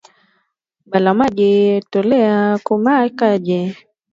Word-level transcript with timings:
Ba 0.89 0.97
mama 1.05 1.17
baji 1.27 1.51
toleye 1.91 2.33
ku 2.65 2.73
ma 2.83 2.95
kaji 3.19 3.59